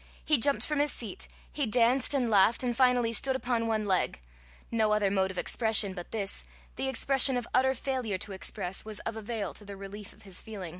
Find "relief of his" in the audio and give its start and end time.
9.77-10.41